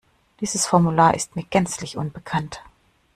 [0.39, 2.63] Dieses Formular ist mir gänzlich unbekannt.